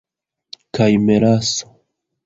Kaj 0.79 0.89
melaso! 1.05 1.73